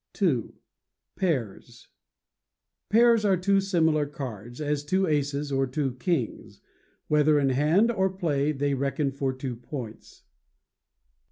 [0.19, 0.45] ii.
[1.15, 1.85] Pairs
[2.91, 6.59] are two similar cards, as two aces or two kings.
[7.07, 10.23] Whether in hand or play they reckon for two points.